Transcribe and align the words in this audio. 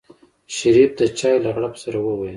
شريف 0.57 0.91
د 0.99 1.01
چای 1.19 1.35
له 1.43 1.49
غړپ 1.55 1.73
سره 1.83 1.97
وويل. 2.01 2.29